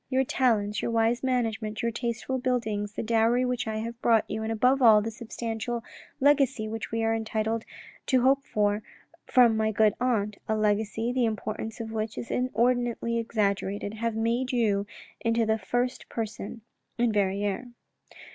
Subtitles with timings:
[0.09, 4.41] Your talents: your wise management, your tasteful buildings, the dowry which I have brought you,
[4.41, 5.83] and above all, the substantial
[6.19, 7.65] legacy which we are entitled
[8.07, 8.81] to hope for
[9.27, 14.51] from my good aunt, a legacy, the importance of which is inordinately exaggerated, have made
[14.51, 14.87] you
[15.19, 16.61] into the first person
[16.97, 17.67] in Verrieres."